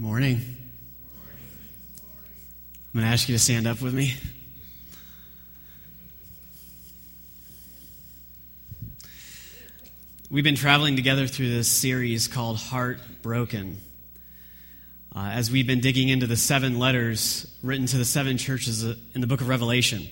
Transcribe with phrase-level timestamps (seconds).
[0.00, 0.40] Morning.
[2.86, 4.14] I'm going to ask you to stand up with me.
[10.30, 13.76] We've been traveling together through this series called Heartbroken.
[15.14, 19.20] Uh, as we've been digging into the seven letters written to the seven churches in
[19.20, 20.08] the book of Revelation.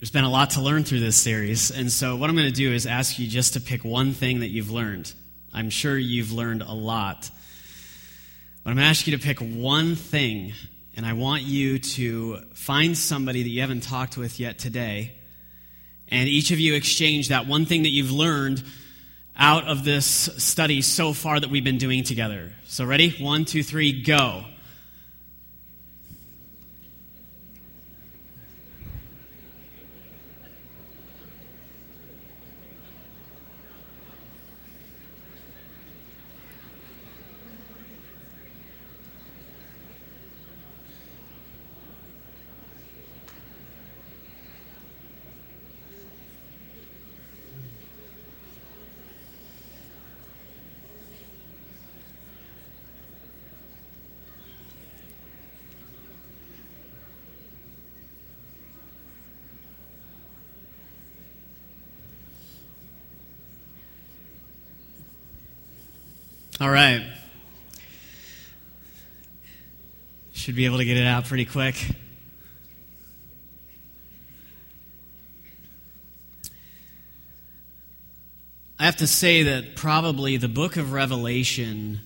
[0.00, 2.52] There's been a lot to learn through this series, and so what I'm going to
[2.52, 5.10] do is ask you just to pick one thing that you've learned.
[5.54, 7.30] I'm sure you've learned a lot.
[8.64, 10.54] But I'm going to ask you to pick one thing,
[10.96, 15.12] and I want you to find somebody that you haven't talked with yet today,
[16.08, 18.64] and each of you exchange that one thing that you've learned
[19.36, 22.54] out of this study so far that we've been doing together.
[22.66, 23.10] So, ready?
[23.22, 24.46] One, two, three, go.
[66.64, 67.04] All right.
[70.32, 71.76] Should be able to get it out pretty quick.
[78.78, 82.00] I have to say that probably the book of Revelation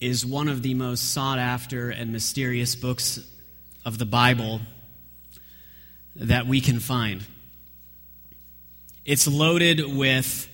[0.00, 3.20] is one of the most sought after and mysterious books
[3.84, 4.62] of the Bible
[6.14, 7.22] that we can find.
[9.04, 10.48] It's loaded with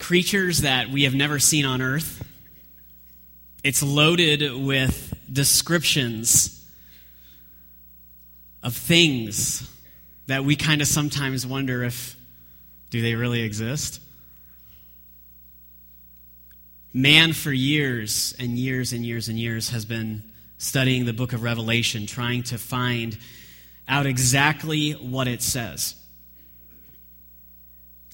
[0.00, 2.26] creatures that we have never seen on earth.
[3.62, 6.56] It's loaded with descriptions
[8.62, 9.70] of things
[10.26, 12.16] that we kind of sometimes wonder if
[12.90, 14.00] do they really exist?
[16.92, 20.24] Man for years and years and years and years has been
[20.58, 23.16] studying the book of Revelation trying to find
[23.86, 25.94] out exactly what it says.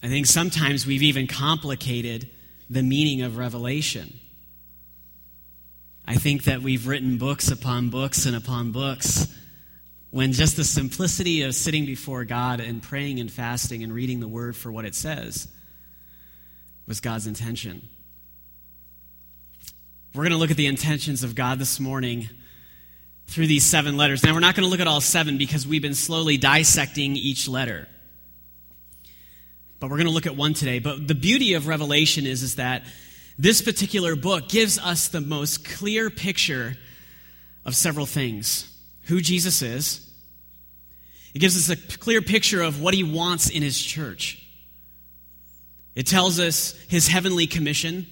[0.03, 2.29] I think sometimes we've even complicated
[2.69, 4.19] the meaning of Revelation.
[6.05, 9.27] I think that we've written books upon books and upon books
[10.09, 14.27] when just the simplicity of sitting before God and praying and fasting and reading the
[14.27, 15.47] word for what it says
[16.87, 17.87] was God's intention.
[20.13, 22.29] We're going to look at the intentions of God this morning
[23.27, 24.23] through these seven letters.
[24.23, 27.47] Now, we're not going to look at all seven because we've been slowly dissecting each
[27.47, 27.87] letter
[29.79, 30.79] but we're going to look at one today.
[30.79, 32.83] But the beauty of Revelation is, is that
[33.37, 36.75] this particular book gives us the most clear picture
[37.65, 38.73] of several things
[39.03, 40.03] who Jesus is,
[41.33, 44.43] it gives us a clear picture of what he wants in his church.
[45.93, 48.07] It tells us his heavenly commission,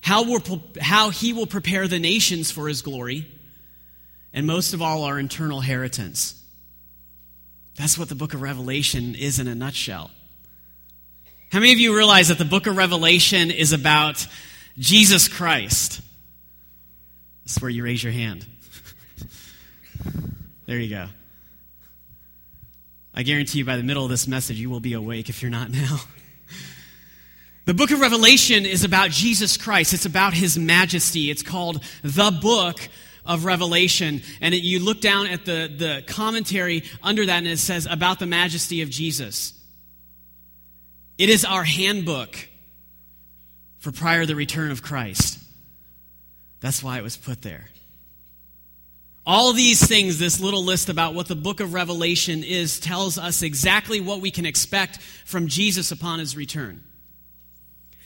[0.00, 0.40] how, we're,
[0.80, 3.26] how he will prepare the nations for his glory,
[4.32, 6.42] and most of all, our eternal inheritance.
[7.76, 10.10] That's what the book of Revelation is in a nutshell.
[11.52, 14.26] How many of you realize that the book of Revelation is about
[14.78, 16.00] Jesus Christ?
[17.42, 18.46] This is where you raise your hand.
[20.66, 21.08] there you go.
[23.14, 25.50] I guarantee you by the middle of this message, you will be awake if you're
[25.50, 25.98] not now.
[27.64, 29.94] The book of Revelation is about Jesus Christ.
[29.94, 31.30] It's about his majesty.
[31.30, 32.80] It's called the book
[33.24, 34.22] of Revelation.
[34.40, 38.18] And it, you look down at the, the commentary under that, and it says about
[38.18, 39.61] the majesty of Jesus.
[41.18, 42.36] It is our handbook
[43.78, 45.38] for prior to the return of Christ.
[46.60, 47.68] That's why it was put there.
[49.26, 53.42] All these things, this little list about what the book of Revelation is, tells us
[53.42, 56.82] exactly what we can expect from Jesus upon his return.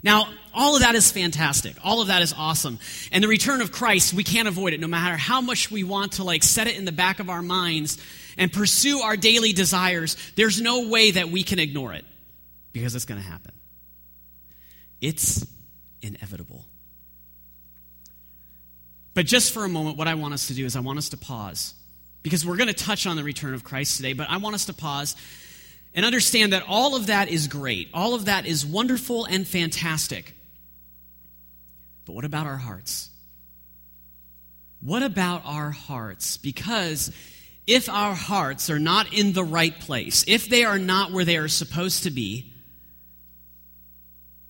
[0.03, 1.75] Now, all of that is fantastic.
[1.83, 2.79] All of that is awesome.
[3.13, 6.13] And the return of Christ, we can't avoid it no matter how much we want
[6.13, 7.99] to like set it in the back of our minds
[8.39, 10.17] and pursue our daily desires.
[10.37, 12.05] There's no way that we can ignore it
[12.77, 13.55] because it's going to happen.
[15.01, 15.47] It's
[16.03, 16.63] inevitable.
[19.15, 21.09] But just for a moment, what I want us to do is I want us
[21.09, 21.73] to pause
[22.23, 24.67] because we're going to touch on the return of Christ today, but I want us
[24.67, 25.17] to pause
[25.95, 27.89] and understand that all of that is great.
[27.95, 30.35] All of that is wonderful and fantastic.
[32.05, 33.09] But what about our hearts?
[34.83, 36.37] What about our hearts?
[36.37, 37.11] Because
[37.67, 41.39] if our hearts are not in the right place, if they are not where they
[41.39, 42.53] are supposed to be,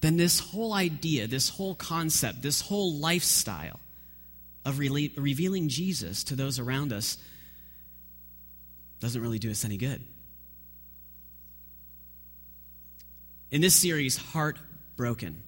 [0.00, 3.80] then this whole idea, this whole concept, this whole lifestyle
[4.64, 7.18] of re- revealing Jesus to those around us
[9.00, 10.02] doesn't really do us any good.
[13.50, 15.42] In this series, Heartbroken,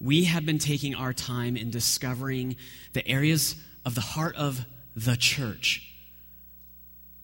[0.00, 2.56] we have been taking our time in discovering
[2.92, 4.64] the areas of the heart of
[4.94, 5.91] the church.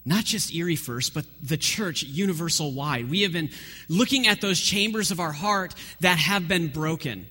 [0.08, 3.10] Not just Erie first, but the church universal wide.
[3.10, 3.50] We have been
[3.90, 7.26] looking at those chambers of our heart that have been broken,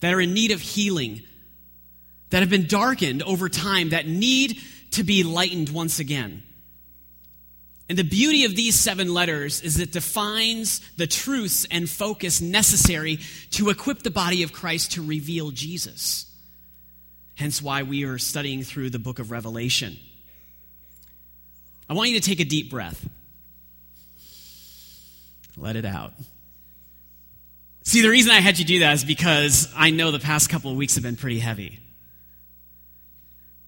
[0.00, 1.22] that are in need of healing,
[2.28, 4.60] that have been darkened over time, that need
[4.90, 6.42] to be lightened once again.
[7.88, 13.20] And the beauty of these seven letters is it defines the truths and focus necessary
[13.52, 16.30] to equip the body of Christ to reveal Jesus.
[17.36, 19.96] Hence why we are studying through the book of Revelation.
[21.88, 23.08] I want you to take a deep breath.
[25.56, 26.12] Let it out.
[27.82, 30.70] See, the reason I had you do that is because I know the past couple
[30.70, 31.80] of weeks have been pretty heavy.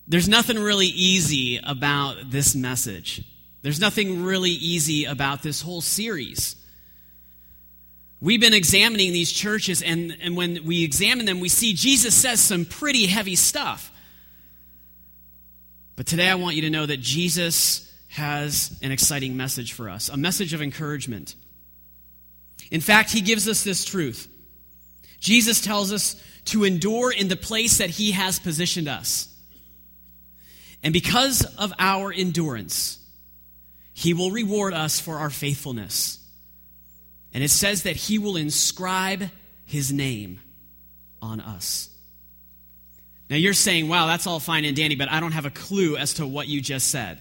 [0.06, 3.24] There's nothing really easy about this message.
[3.62, 6.56] There's nothing really easy about this whole series.
[8.20, 12.40] We've been examining these churches, and, and when we examine them, we see Jesus says
[12.40, 13.90] some pretty heavy stuff.
[15.96, 20.08] But today I want you to know that Jesus has an exciting message for us
[20.08, 21.34] a message of encouragement.
[22.70, 24.28] In fact, he gives us this truth.
[25.20, 29.28] Jesus tells us to endure in the place that he has positioned us.
[30.82, 32.98] And because of our endurance,
[33.92, 36.18] he will reward us for our faithfulness.
[37.32, 39.30] And it says that he will inscribe
[39.66, 40.40] his name
[41.20, 41.90] on us.
[43.28, 45.96] Now you're saying, wow, that's all fine and dandy, but I don't have a clue
[45.96, 47.20] as to what you just said.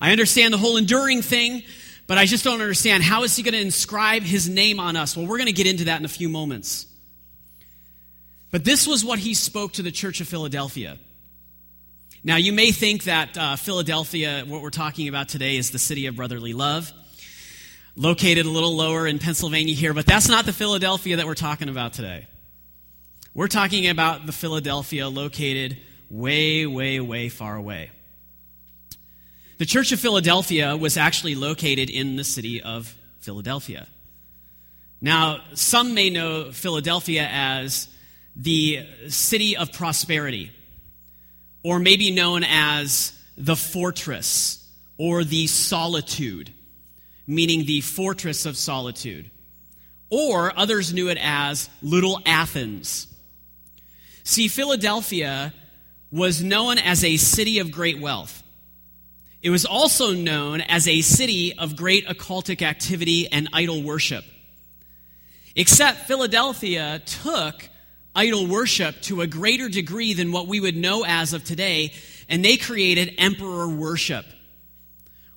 [0.00, 1.62] I understand the whole enduring thing,
[2.06, 5.16] but I just don't understand how is he going to inscribe his name on us?
[5.16, 6.86] Well, we're going to get into that in a few moments.
[8.50, 10.98] But this was what he spoke to the church of Philadelphia.
[12.24, 16.06] Now, you may think that uh, Philadelphia, what we're talking about today, is the city
[16.06, 16.92] of brotherly love,
[17.94, 21.68] located a little lower in Pennsylvania here, but that's not the Philadelphia that we're talking
[21.68, 22.26] about today.
[23.34, 25.76] We're talking about the Philadelphia located
[26.10, 27.90] way, way, way far away.
[29.58, 33.88] The Church of Philadelphia was actually located in the city of Philadelphia.
[35.00, 37.88] Now, some may know Philadelphia as
[38.36, 40.52] the city of prosperity,
[41.64, 44.64] or maybe known as the fortress
[44.96, 46.52] or the solitude,
[47.26, 49.28] meaning the fortress of solitude.
[50.08, 53.08] Or others knew it as Little Athens.
[54.22, 55.52] See, Philadelphia
[56.12, 58.44] was known as a city of great wealth.
[59.40, 64.24] It was also known as a city of great occultic activity and idol worship.
[65.54, 67.68] Except Philadelphia took
[68.16, 71.92] idol worship to a greater degree than what we would know as of today,
[72.28, 74.26] and they created emperor worship,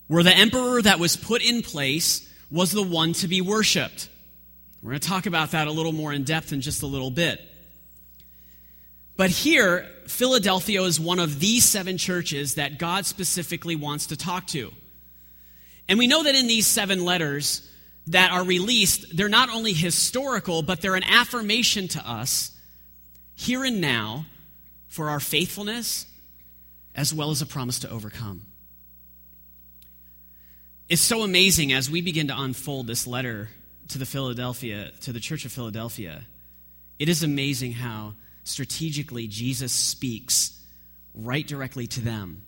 [0.07, 4.09] where the emperor that was put in place was the one to be worshiped.
[4.81, 7.12] We're going to talk about that a little more in depth in just a little
[7.12, 7.39] bit.
[9.17, 14.47] But here, Philadelphia is one of these seven churches that God specifically wants to talk
[14.47, 14.71] to.
[15.87, 17.67] And we know that in these seven letters
[18.07, 22.51] that are released, they're not only historical, but they're an affirmation to us
[23.35, 24.25] here and now
[24.87, 26.05] for our faithfulness
[26.95, 28.45] as well as a promise to overcome.
[30.89, 33.49] It's so amazing as we begin to unfold this letter
[33.89, 36.23] to the Philadelphia, to the church of Philadelphia.
[36.99, 38.13] It is amazing how
[38.44, 40.60] strategically, Jesus speaks
[41.14, 42.44] right directly to them.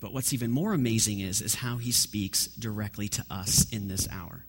[0.00, 4.08] But what's even more amazing is, is how he speaks directly to us in this
[4.10, 4.44] hour.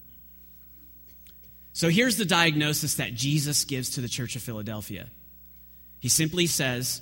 [1.73, 5.07] So here's the diagnosis that Jesus gives to the church of Philadelphia.
[5.99, 7.01] He simply says,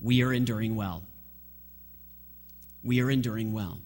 [0.00, 1.02] We are enduring well.
[2.84, 3.78] We are enduring well.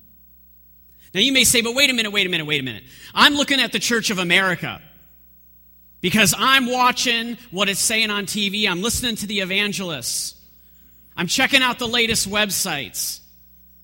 [1.15, 2.85] Now you may say, but wait a minute, wait a minute, wait a minute.
[3.15, 4.83] I'm looking at the Church of America
[6.01, 10.35] because I'm watching what it's saying on TV, I'm listening to the evangelists,
[11.17, 13.21] I'm checking out the latest websites,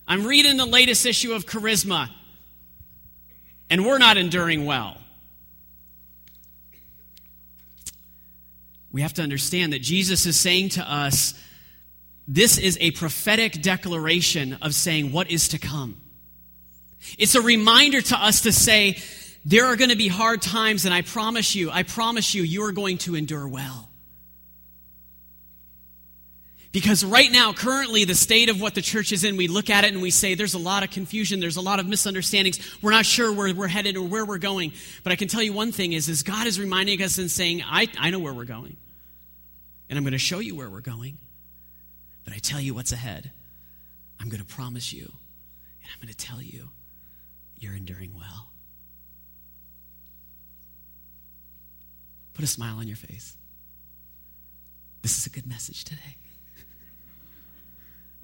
[0.07, 2.11] I'm reading the latest issue of Charisma,
[3.71, 4.97] and we're not enduring well.
[8.93, 11.35] We have to understand that Jesus is saying to us,
[12.29, 16.01] this is a prophetic declaration of saying what is to come.
[17.19, 18.99] It's a reminder to us to say,
[19.45, 22.65] there are going to be hard times, and I promise you, I promise you, you
[22.65, 23.89] are going to endure well.
[26.73, 29.85] Because right now, currently, the state of what the church is in, we look at
[29.85, 32.59] it and we say there's a lot of confusion, there's a lot of misunderstandings.
[32.81, 34.73] We're not sure where we're headed or where we're going.
[35.03, 37.63] But I can tell you one thing is, is God is reminding us and saying,
[37.63, 38.79] I, I know where we're going.
[39.91, 41.19] And I'm going to show you where we're going.
[42.25, 43.31] But I tell you what's ahead.
[44.19, 46.71] I'm going to promise you, and I'm going to tell you,
[47.59, 48.52] you're enduring well.
[52.35, 53.37] Put a smile on your face.
[55.03, 56.17] This is a good message today.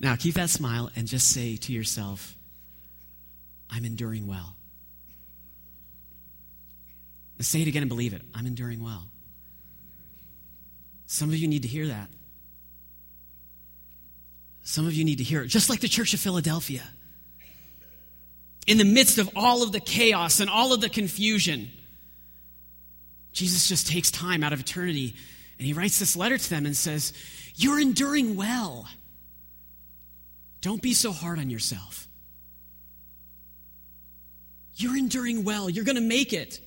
[0.01, 2.37] Now, keep that smile and just say to yourself,
[3.69, 4.55] I'm enduring well.
[7.41, 8.23] say it again and believe it.
[8.35, 9.09] I'm enduring well.
[11.07, 12.11] Some of you need to hear that.
[14.63, 16.83] Some of you need to hear it, just like the Church of Philadelphia.
[18.67, 21.71] In the midst of all of the chaos and all of the confusion,
[23.39, 25.15] Jesus just takes time out of eternity
[25.59, 27.13] and he writes this letter to them and says,
[27.55, 28.89] You're enduring well.
[30.61, 32.09] Don't be so hard on yourself.
[34.75, 35.71] You're enduring well.
[35.71, 36.61] You're going to make it.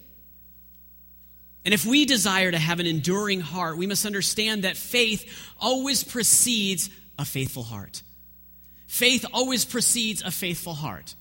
[1.65, 6.05] And if we desire to have an enduring heart, we must understand that faith always
[6.05, 8.01] precedes a faithful heart.
[8.87, 11.15] Faith always precedes a faithful heart.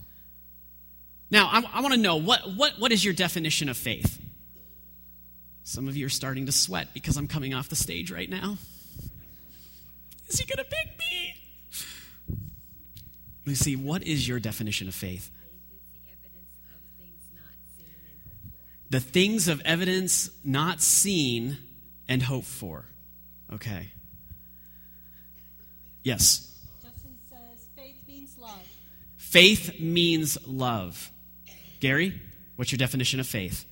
[1.28, 4.20] Now, I, I want to know what, what, what is your definition of faith?
[5.70, 8.58] Some of you are starting to sweat because I'm coming off the stage right now.
[10.28, 12.36] Is he going to pick me?
[13.46, 15.30] Lucy, what is your definition of faith?
[18.90, 21.56] the things of evidence not seen
[22.08, 22.84] and hoped for.
[23.52, 23.92] Okay.
[26.02, 26.52] Yes.
[26.82, 28.66] Justin says faith means love.
[29.18, 31.12] Faith means love.
[31.78, 32.20] Gary,
[32.56, 33.64] what's your definition of faith?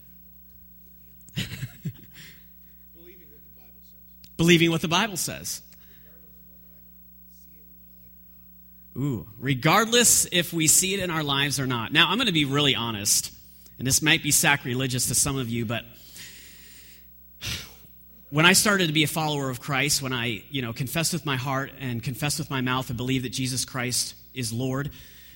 [2.96, 4.36] Believing what the Bible says.
[4.36, 5.62] Believing what the Bible says.
[8.96, 11.92] Ooh, regardless if we see it in our lives or not.
[11.92, 13.32] Now, I'm going to be really honest,
[13.78, 15.84] and this might be sacrilegious to some of you, but
[18.30, 21.24] when I started to be a follower of Christ, when I, you know, confessed with
[21.24, 24.90] my heart and confessed with my mouth and believed that Jesus Christ is Lord,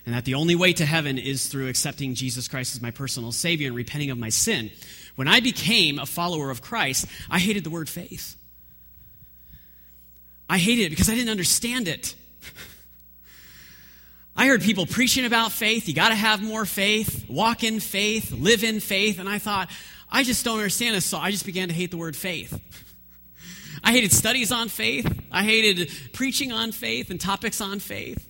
[0.05, 3.31] and that the only way to heaven is through accepting Jesus Christ as my personal
[3.33, 4.71] Savior and repenting of my sin,
[5.15, 8.37] when I became a follower of Christ, I hated the word faith.
[10.49, 12.15] I hated it because I didn't understand it.
[14.37, 15.89] I heard people preaching about faith.
[15.89, 19.19] You got to have more faith, walk in faith, live in faith.
[19.19, 19.71] And I thought,
[20.11, 21.05] I just don't understand this.
[21.05, 22.59] So I just began to hate the word faith.
[23.85, 25.11] I hated studies on faith.
[25.31, 28.29] I hated preaching on faith and topics on faith.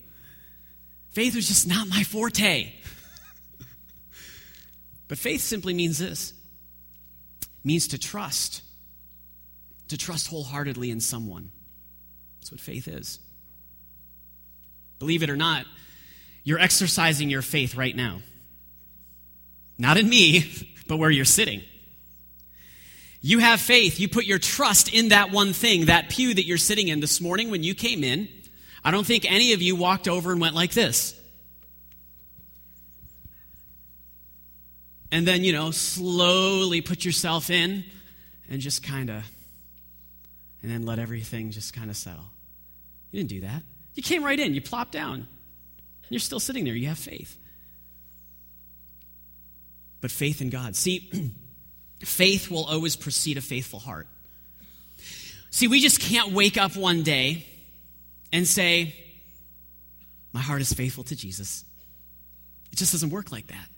[1.10, 2.72] Faith was just not my forte.
[5.08, 6.32] but faith simply means this
[7.64, 8.62] means to trust,
[9.88, 11.50] to trust wholeheartedly in someone.
[12.40, 13.20] That's what faith is.
[14.98, 15.66] Believe it or not,
[16.44, 18.20] you're exercising your faith right now.
[19.78, 21.62] Not in me, but where you're sitting.
[23.20, 24.00] You have faith.
[24.00, 27.20] You put your trust in that one thing, that pew that you're sitting in this
[27.20, 28.28] morning when you came in.
[28.84, 31.18] I don't think any of you walked over and went like this.
[35.12, 37.84] And then, you know, slowly put yourself in
[38.48, 39.22] and just kind of,
[40.62, 42.24] and then let everything just kind of settle.
[43.10, 43.62] You didn't do that.
[43.94, 45.28] You came right in, you plopped down.
[46.08, 47.36] You're still sitting there, you have faith.
[50.00, 50.74] But faith in God.
[50.76, 51.10] See,
[52.00, 54.08] faith will always precede a faithful heart.
[55.50, 57.46] See, we just can't wake up one day
[58.32, 58.94] and say,
[60.32, 61.66] My heart is faithful to Jesus.
[62.72, 63.68] It just doesn't work like that.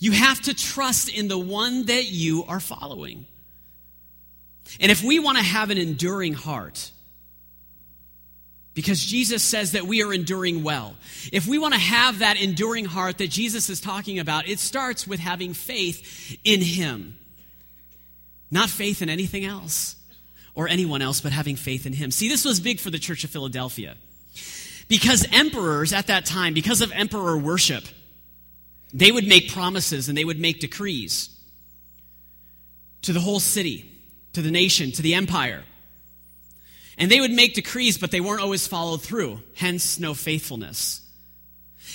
[0.00, 3.26] You have to trust in the one that you are following.
[4.80, 6.90] And if we want to have an enduring heart,
[8.72, 10.96] because Jesus says that we are enduring well.
[11.32, 15.06] If we want to have that enduring heart that Jesus is talking about, it starts
[15.06, 17.18] with having faith in Him.
[18.50, 19.96] Not faith in anything else
[20.54, 22.10] or anyone else, but having faith in Him.
[22.10, 23.96] See, this was big for the Church of Philadelphia.
[24.88, 27.84] Because emperors at that time, because of emperor worship,
[28.92, 31.30] they would make promises and they would make decrees
[33.02, 33.90] to the whole city,
[34.32, 35.64] to the nation, to the empire.
[36.98, 41.00] And they would make decrees, but they weren't always followed through, hence, no faithfulness.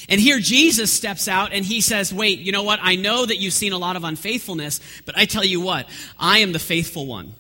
[0.10, 2.80] And here Jesus steps out and he says, Wait, you know what?
[2.82, 5.88] I know that you've seen a lot of unfaithfulness, but I tell you what,
[6.20, 7.34] I am the faithful one.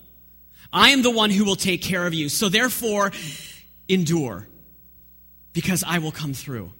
[0.71, 2.29] I am the one who will take care of you.
[2.29, 3.11] So therefore,
[3.87, 4.47] endure,
[5.53, 6.71] because I will come through.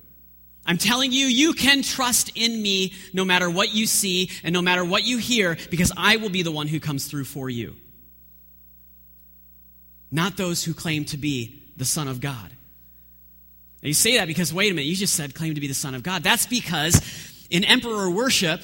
[0.66, 4.62] I'm telling you, you can trust in me no matter what you see and no
[4.62, 7.76] matter what you hear, because I will be the one who comes through for you.
[10.12, 12.52] Not those who claim to be the Son of God.
[13.82, 15.94] You say that because, wait a minute, you just said claim to be the Son
[15.94, 16.24] of God.
[16.24, 17.00] That's because
[17.52, 18.62] in emperor worship,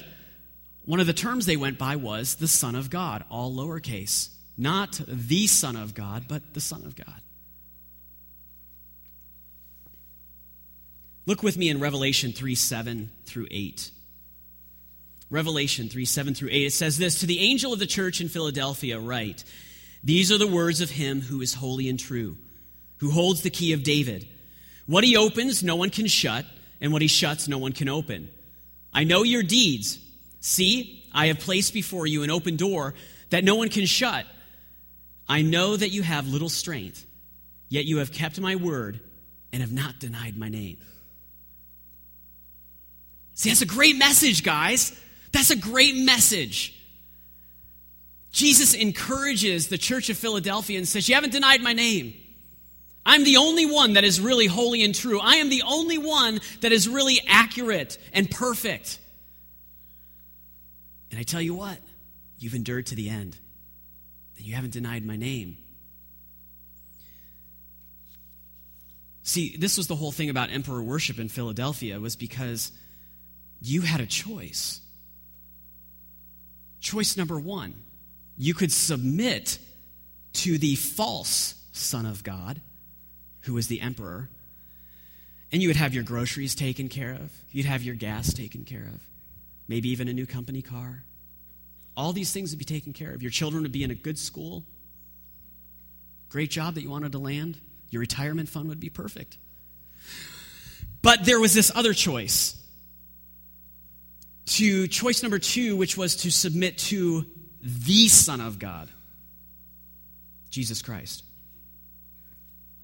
[0.84, 4.30] one of the terms they went by was the Son of God, all lowercase.
[4.58, 7.20] Not the Son of God, but the Son of God.
[11.24, 13.90] Look with me in Revelation 3 7 through 8.
[15.30, 16.66] Revelation 3 7 through 8.
[16.66, 19.44] It says this To the angel of the church in Philadelphia, write,
[20.04, 22.36] These are the words of him who is holy and true,
[22.98, 24.28] who holds the key of David.
[24.86, 26.44] What he opens, no one can shut,
[26.80, 28.28] and what he shuts, no one can open.
[28.92, 29.98] I know your deeds.
[30.40, 32.94] See, I have placed before you an open door
[33.30, 34.26] that no one can shut.
[35.28, 37.06] I know that you have little strength,
[37.68, 39.00] yet you have kept my word
[39.52, 40.78] and have not denied my name.
[43.42, 44.96] See, that's a great message, guys.
[45.32, 46.78] That's a great message.
[48.30, 52.14] Jesus encourages the church of Philadelphia and says, You haven't denied my name.
[53.04, 55.18] I'm the only one that is really holy and true.
[55.18, 59.00] I am the only one that is really accurate and perfect.
[61.10, 61.78] And I tell you what,
[62.38, 63.36] you've endured to the end,
[64.36, 65.56] and you haven't denied my name.
[69.24, 72.70] See, this was the whole thing about emperor worship in Philadelphia was because
[73.62, 74.80] you had a choice.
[76.80, 77.74] Choice number 1,
[78.36, 79.58] you could submit
[80.32, 82.60] to the false son of God
[83.42, 84.28] who was the emperor,
[85.52, 87.30] and you would have your groceries taken care of.
[87.50, 89.00] You'd have your gas taken care of.
[89.68, 91.04] Maybe even a new company car.
[91.96, 93.22] All these things would be taken care of.
[93.22, 94.64] Your children would be in a good school.
[96.30, 97.58] Great job that you wanted to land.
[97.90, 99.36] Your retirement fund would be perfect.
[101.02, 102.56] But there was this other choice.
[104.56, 107.24] To choice number two, which was to submit to
[107.62, 108.90] the Son of God,
[110.50, 111.24] Jesus Christ.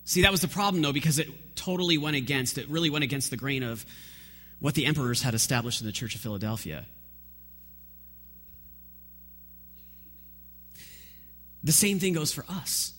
[0.04, 3.28] See, that was the problem, though, because it totally went against, it really went against
[3.28, 3.84] the grain of
[4.60, 6.87] what the emperors had established in the Church of Philadelphia.
[11.62, 12.94] The same thing goes for us.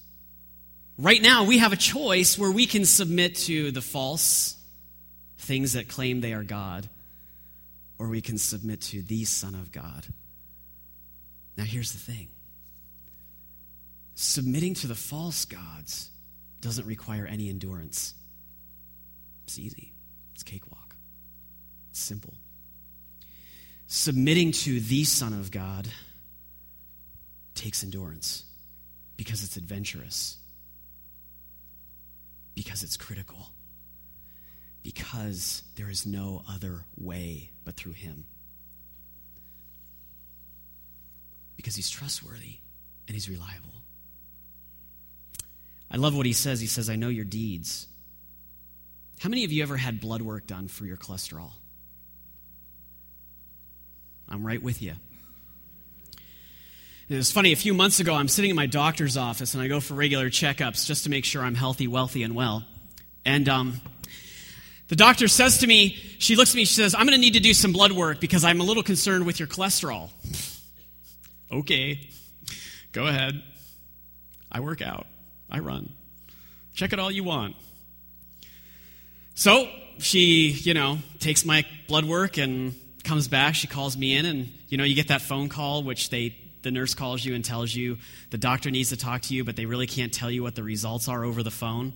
[1.00, 4.56] Right now, we have a choice where we can submit to the false
[5.40, 6.88] things that claim they are God,
[8.00, 10.08] or we can submit to the Son of God.
[11.58, 12.30] Now, here's the thing
[14.16, 16.10] submitting to the false gods
[16.62, 18.14] doesn't require any endurance.
[19.46, 19.94] It's easy,
[20.34, 20.96] it's cakewalk,
[21.90, 22.34] it's simple.
[23.88, 25.88] Submitting to the Son of God
[27.56, 28.46] takes endurance
[29.18, 30.38] because it's adventurous,
[32.56, 33.50] because it's critical,
[34.84, 38.26] because there is no other way but through Him.
[41.56, 42.56] Because He's trustworthy
[43.08, 43.76] and He's reliable.
[45.92, 46.60] I love what he says.
[46.60, 47.86] He says, I know your deeds.
[49.20, 51.52] How many of you ever had blood work done for your cholesterol?
[54.28, 54.94] I'm right with you.
[57.08, 59.68] It was funny, a few months ago, I'm sitting in my doctor's office and I
[59.68, 62.64] go for regular checkups just to make sure I'm healthy, wealthy, and well.
[63.26, 63.82] And um,
[64.90, 67.36] the doctor says to me, she looks at me, she says, I'm going to need
[67.36, 70.10] to do some blood work because I'm a little concerned with your cholesterol.
[71.52, 72.10] okay,
[72.92, 73.42] go ahead.
[74.52, 75.06] I work out.
[75.50, 75.92] I run.
[76.74, 77.56] Check it all you want.
[79.36, 82.74] So she, you know, takes my blood work and
[83.04, 83.54] comes back.
[83.54, 86.72] She calls me in, and, you know, you get that phone call, which they, the
[86.72, 87.98] nurse calls you and tells you
[88.32, 90.64] the doctor needs to talk to you, but they really can't tell you what the
[90.64, 91.94] results are over the phone.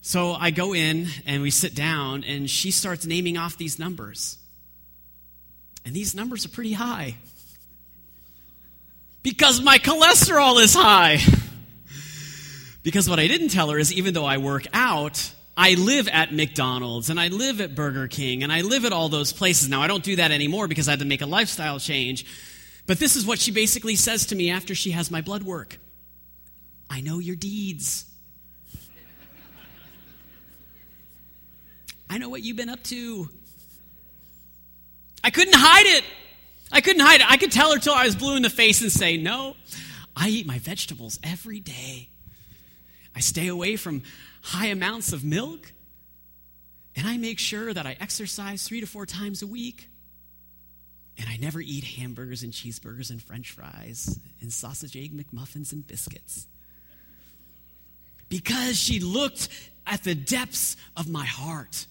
[0.00, 4.38] So I go in and we sit down, and she starts naming off these numbers.
[5.84, 7.16] And these numbers are pretty high.
[9.22, 11.18] Because my cholesterol is high.
[12.82, 16.32] Because what I didn't tell her is even though I work out, I live at
[16.32, 19.68] McDonald's and I live at Burger King and I live at all those places.
[19.68, 22.24] Now, I don't do that anymore because I had to make a lifestyle change.
[22.86, 25.78] But this is what she basically says to me after she has my blood work
[26.90, 28.06] I know your deeds.
[32.10, 33.28] I know what you've been up to.
[35.22, 36.04] I couldn't hide it.
[36.70, 37.30] I couldn't hide it.
[37.30, 39.56] I could tell her till I was blue in the face and say, No,
[40.16, 42.08] I eat my vegetables every day.
[43.14, 44.02] I stay away from
[44.42, 45.72] high amounts of milk.
[46.96, 49.88] And I make sure that I exercise three to four times a week.
[51.16, 55.86] And I never eat hamburgers and cheeseburgers and french fries and sausage egg McMuffins and
[55.86, 56.46] biscuits.
[58.28, 59.48] Because she looked
[59.86, 61.86] at the depths of my heart.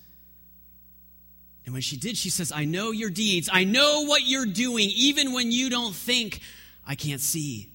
[1.68, 3.50] And when she did, she says, I know your deeds.
[3.52, 6.40] I know what you're doing, even when you don't think
[6.86, 7.74] I can't see.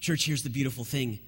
[0.00, 1.18] Church, here's the beautiful thing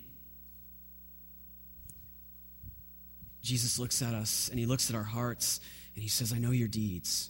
[3.43, 5.61] Jesus looks at us and he looks at our hearts
[5.95, 7.29] and he says, I know your deeds.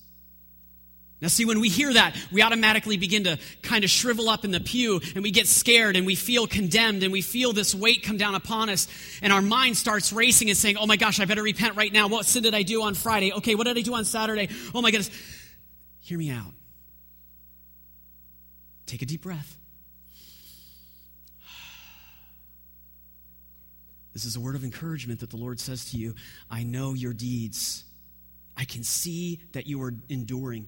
[1.23, 4.51] Now, see, when we hear that, we automatically begin to kind of shrivel up in
[4.51, 8.03] the pew and we get scared and we feel condemned and we feel this weight
[8.03, 8.89] come down upon us
[9.23, 12.09] and our mind starts racing and saying, Oh my gosh, I better repent right now.
[12.09, 13.33] What sin did I do on Friday?
[13.35, 14.49] Okay, what did I do on Saturday?
[14.75, 15.13] Oh my goodness.
[16.01, 16.53] Hear me out.
[18.87, 19.57] Take a deep breath.
[24.13, 26.17] This is a word of encouragement that the Lord says to you
[26.51, 27.85] I know your deeds.
[28.57, 30.67] I can see that you are enduring.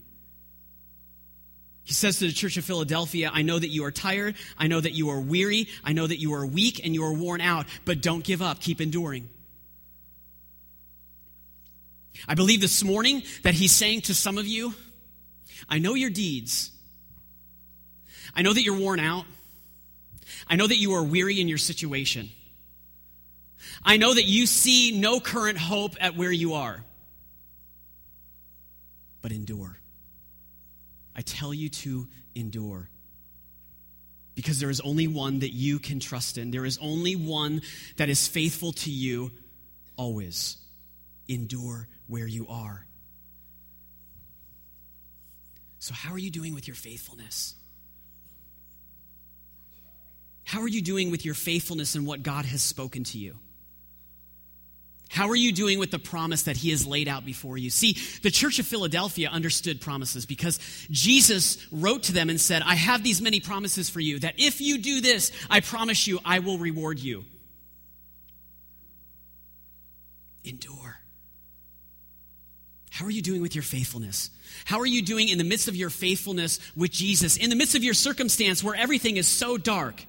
[1.85, 4.37] He says to the church of Philadelphia, I know that you are tired.
[4.59, 5.69] I know that you are weary.
[5.85, 8.61] I know that you are weak and you are worn out, but don't give up.
[8.61, 9.29] Keep enduring.
[12.27, 14.75] I believe this morning that he's saying to some of you,
[15.69, 16.71] I know your deeds.
[18.35, 19.27] I know that you're worn out.
[20.49, 22.31] I know that you are weary in your situation.
[23.85, 26.83] I know that you see no current hope at where you are.
[29.21, 29.79] But endure.
[31.17, 32.89] I tell you to endure.
[34.35, 36.51] Because there is only one that you can trust in.
[36.51, 37.63] There is only one
[37.97, 39.31] that is faithful to you
[39.97, 40.57] always.
[41.29, 42.87] Endure where you are.
[45.79, 47.55] So, how are you doing with your faithfulness?
[50.45, 53.37] How are you doing with your faithfulness in what God has spoken to you?
[55.15, 57.71] How are you doing with the promise that he has laid out before you?
[57.71, 60.59] See, the church of Philadelphia understood promises because
[60.91, 64.61] Jesus wrote to them and said, I have these many promises for you that if
[64.61, 67.25] you do this, I promise you, I will reward you.
[70.45, 70.99] Endure.
[72.91, 74.31] How are you doing with your faithfulness?
[74.65, 77.37] How are you doing in the midst of your faithfulness with Jesus?
[77.37, 80.05] In the midst of your circumstance where everything is so dark?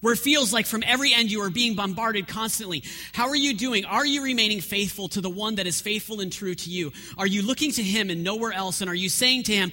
[0.00, 2.84] Where it feels like from every end you are being bombarded constantly.
[3.12, 3.84] How are you doing?
[3.84, 6.92] Are you remaining faithful to the one that is faithful and true to you?
[7.16, 8.80] Are you looking to him and nowhere else?
[8.80, 9.72] And are you saying to him,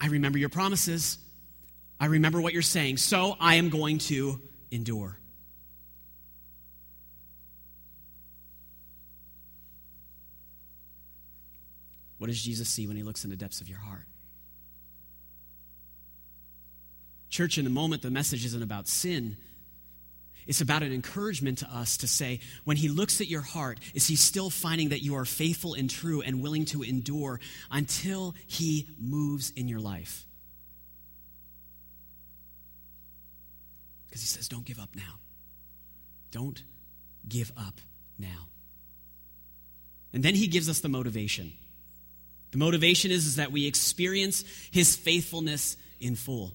[0.00, 1.18] I remember your promises.
[1.98, 5.18] I remember what you're saying, so I am going to endure.
[12.16, 14.06] What does Jesus see when he looks in the depths of your heart?
[17.30, 19.36] Church, in the moment, the message isn't about sin.
[20.50, 24.08] It's about an encouragement to us to say, when he looks at your heart, is
[24.08, 27.38] he still finding that you are faithful and true and willing to endure
[27.70, 30.26] until he moves in your life?
[34.08, 35.20] Because he says, don't give up now.
[36.32, 36.60] Don't
[37.28, 37.80] give up
[38.18, 38.48] now.
[40.12, 41.52] And then he gives us the motivation.
[42.50, 46.50] The motivation is, is that we experience his faithfulness in full.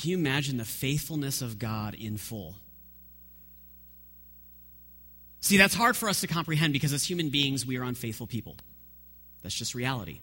[0.00, 2.54] Can you imagine the faithfulness of God in full?
[5.40, 8.56] See, that's hard for us to comprehend because as human beings, we are unfaithful people.
[9.42, 10.20] That's just reality.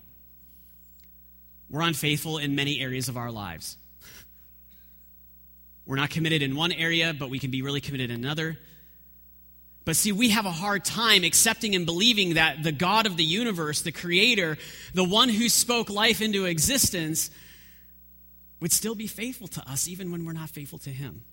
[1.69, 3.77] We're unfaithful in many areas of our lives.
[5.85, 8.57] We're not committed in one area, but we can be really committed in another.
[9.85, 13.23] But see, we have a hard time accepting and believing that the God of the
[13.23, 14.57] universe, the Creator,
[14.95, 17.29] the one who spoke life into existence,
[18.59, 21.23] would still be faithful to us even when we're not faithful to Him.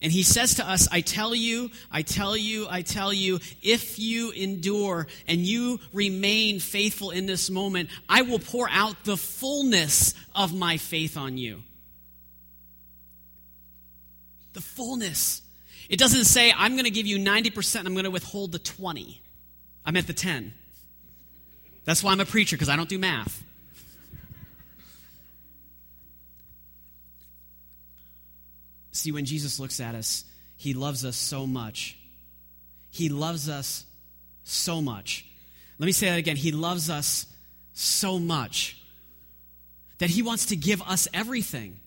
[0.00, 3.98] And he says to us, I tell you, I tell you, I tell you, if
[3.98, 10.14] you endure and you remain faithful in this moment, I will pour out the fullness
[10.34, 11.62] of my faith on you.
[14.54, 15.42] The fullness.
[15.88, 18.58] It doesn't say, I'm going to give you 90% and I'm going to withhold the
[18.58, 19.20] 20.
[19.84, 20.52] I'm at the 10.
[21.84, 23.42] That's why I'm a preacher, because I don't do math.
[28.92, 30.24] See, when Jesus looks at us,
[30.56, 31.96] he loves us so much.
[32.90, 33.84] He loves us
[34.44, 35.26] so much.
[35.78, 36.36] Let me say that again.
[36.36, 37.26] He loves us
[37.72, 38.78] so much
[39.98, 41.80] that he wants to give us everything.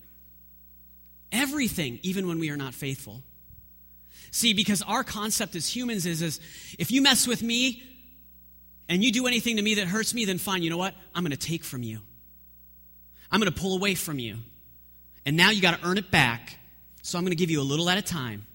[1.32, 3.22] Everything, even when we are not faithful.
[4.32, 6.40] See, because our concept as humans is, is
[6.80, 7.84] if you mess with me
[8.90, 10.96] and you do anything to me that hurts me, then fine, you know what?
[11.14, 12.00] I'm going to take from you.
[13.32, 14.38] I'm going to pull away from you.
[15.26, 16.58] And now you got to earn it back
[17.06, 18.48] so I'm going to give you a little at a time.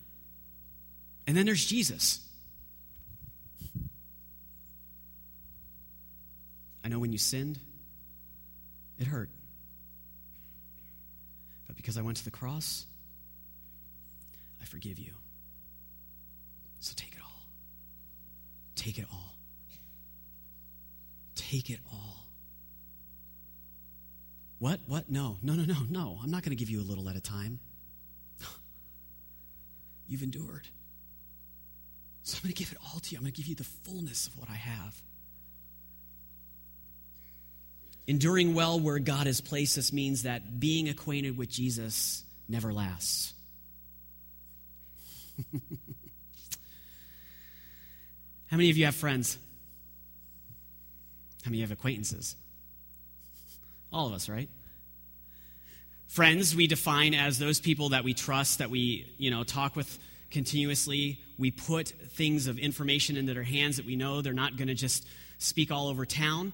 [1.29, 2.19] And then there's Jesus.
[6.85, 7.61] I know when you sinned,
[8.99, 9.31] it hurt.
[11.69, 12.87] But because I went to the cross,
[14.61, 15.13] I forgive you.
[16.81, 17.47] So take it all.
[18.75, 19.35] Take it all.
[21.37, 22.27] Take it all.
[24.59, 24.81] What?
[24.89, 25.09] What?
[25.09, 25.39] No.
[25.41, 26.19] No, no, no, no.
[26.21, 27.61] I'm not going to give you a little at a time.
[30.11, 30.69] You've endured.
[32.25, 33.17] So I'm going to give it all to you.
[33.17, 35.01] I'm going to give you the fullness of what I have.
[38.07, 43.33] Enduring well where God has placed us means that being acquainted with Jesus never lasts.
[48.49, 49.39] How many of you have friends?
[51.45, 52.35] How many have acquaintances?
[53.93, 54.49] All of us, right?
[56.11, 59.97] Friends, we define as those people that we trust, that we, you know, talk with
[60.33, 61.21] continuously.
[61.39, 64.75] We put things of information into their hands that we know they're not going to
[64.75, 65.07] just
[65.39, 66.53] speak all over town.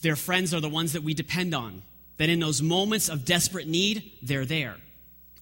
[0.00, 1.82] Their friends are the ones that we depend on,
[2.16, 4.76] that in those moments of desperate need, they're there.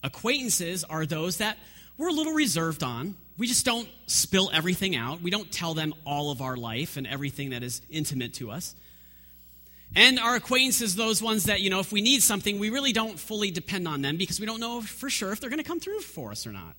[0.02, 1.58] Acquaintances are those that
[1.98, 3.14] we're a little reserved on.
[3.38, 5.20] We just don't spill everything out.
[5.20, 8.74] We don't tell them all of our life and everything that is intimate to us.
[9.94, 13.18] And our acquaintances, those ones that, you know, if we need something, we really don't
[13.18, 15.80] fully depend on them because we don't know for sure if they're going to come
[15.80, 16.74] through for us or not.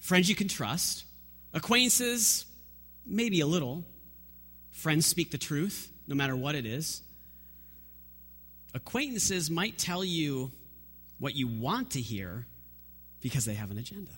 [0.00, 1.04] Friends you can trust.
[1.54, 2.44] Acquaintances,
[3.06, 3.84] maybe a little.
[4.72, 7.00] Friends speak the truth, no matter what it is.
[8.74, 10.52] Acquaintances might tell you
[11.18, 12.46] what you want to hear
[13.22, 14.10] because they have an agenda.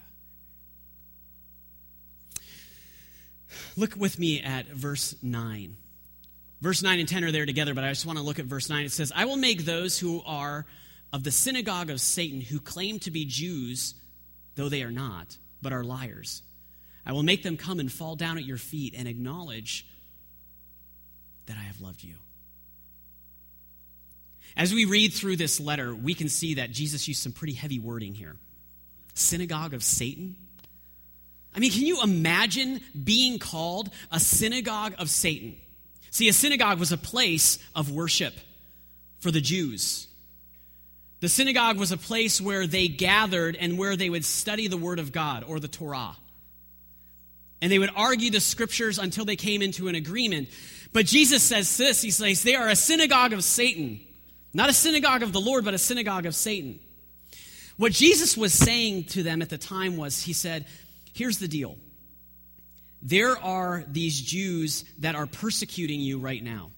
[3.77, 5.77] Look with me at verse 9.
[6.61, 8.71] Verse 9 and 10 are there together, but I just want to look at verse
[8.71, 8.85] 9.
[8.85, 10.65] It says, I will make those who are
[11.13, 13.95] of the synagogue of Satan, who claim to be Jews,
[14.55, 16.43] though they are not, but are liars.
[17.05, 19.87] I will make them come and fall down at your feet and acknowledge
[21.47, 22.15] that I have loved you.
[24.57, 27.79] As we read through this letter, we can see that Jesus used some pretty heavy
[27.79, 28.37] wording here.
[29.15, 30.37] Synagogue of Satan.
[31.57, 35.57] I mean, can you imagine being called a synagogue of Satan?
[36.11, 38.35] See, a synagogue was a place of worship
[39.21, 40.07] for the Jews.
[41.21, 44.99] The synagogue was a place where they gathered and where they would study the Word
[44.99, 46.17] of God or the Torah.
[47.63, 50.49] And they would argue the scriptures until they came into an agreement.
[50.93, 54.01] But Jesus says this He says, They are a synagogue of Satan.
[54.53, 56.79] Not a synagogue of the Lord, but a synagogue of Satan.
[57.79, 60.67] What Jesus was saying to them at the time was, He said,
[61.17, 61.79] Here's the deal.
[63.01, 66.73] There are these Jews that are persecuting you right now.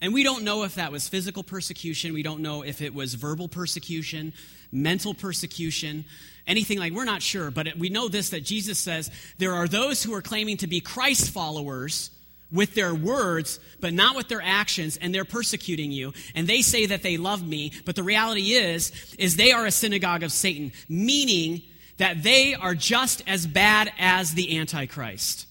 [0.00, 2.12] And we don't know if that was physical persecution.
[2.12, 4.32] We don't know if it was verbal persecution,
[4.72, 6.04] mental persecution,
[6.44, 7.52] anything like we're not sure.
[7.52, 10.80] But we know this that Jesus says there are those who are claiming to be
[10.80, 12.10] Christ followers
[12.50, 16.12] with their words, but not with their actions, and they're persecuting you.
[16.34, 19.70] And they say that they love me, but the reality is, is they are a
[19.70, 21.62] synagogue of Satan, meaning
[21.98, 25.46] that they are just as bad as the Antichrist.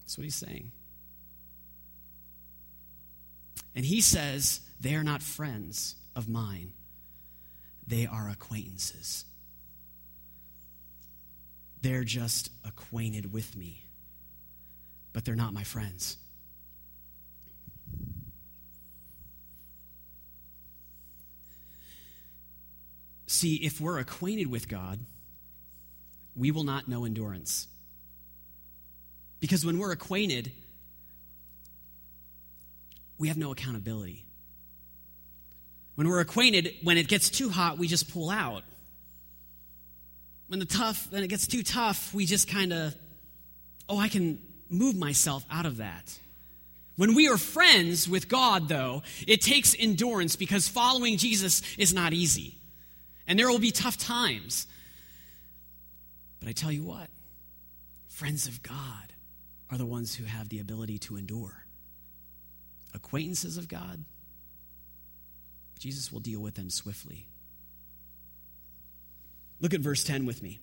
[0.00, 0.72] That's what he's saying.
[3.74, 6.72] And he says, they are not friends of mine,
[7.86, 9.24] they are acquaintances.
[11.82, 13.86] They're just acquainted with me
[15.16, 16.18] but they're not my friends.
[23.26, 25.00] See, if we're acquainted with God,
[26.36, 27.66] we will not know endurance.
[29.40, 30.52] Because when we're acquainted,
[33.18, 34.24] we have no accountability.
[35.94, 38.62] When we're acquainted, when it gets too hot, we just pull out.
[40.48, 42.94] When the tough, when it gets too tough, we just kind of,
[43.88, 46.18] oh, I can move myself out of that.
[46.96, 52.12] When we are friends with God, though, it takes endurance because following Jesus is not
[52.12, 52.55] easy.
[53.26, 54.66] And there will be tough times.
[56.40, 57.08] But I tell you what,
[58.08, 59.12] friends of God
[59.70, 61.64] are the ones who have the ability to endure.
[62.94, 64.04] Acquaintances of God,
[65.78, 67.26] Jesus will deal with them swiftly.
[69.60, 70.60] Look at verse 10 with me.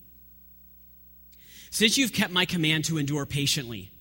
[1.70, 3.92] Since you've kept my command to endure patiently,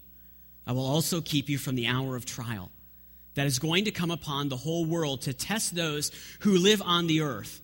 [0.66, 2.70] I will also keep you from the hour of trial
[3.34, 7.06] that is going to come upon the whole world to test those who live on
[7.06, 7.61] the earth.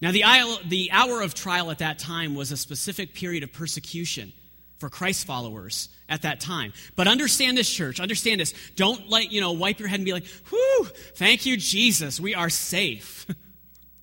[0.00, 4.32] Now, the hour of trial at that time was a specific period of persecution
[4.78, 6.72] for Christ followers at that time.
[6.96, 8.00] But understand this, church.
[8.00, 8.54] Understand this.
[8.76, 12.18] Don't let, you know, wipe your head and be like, whew, thank you, Jesus.
[12.18, 13.26] We are safe.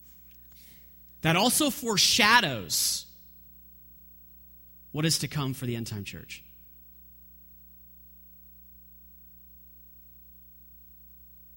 [1.22, 3.08] that also foreshadows
[4.92, 6.44] what is to come for the end time church.